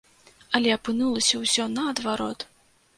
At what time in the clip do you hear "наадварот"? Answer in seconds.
1.77-2.53